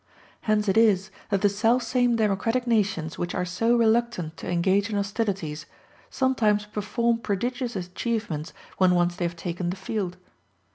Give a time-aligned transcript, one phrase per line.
[0.49, 4.95] Hence it is that the selfsame democratic nations which are so reluctant to engage in
[4.95, 5.67] hostilities,
[6.09, 10.17] sometimes perform prodigious achievements when once they have taken the field.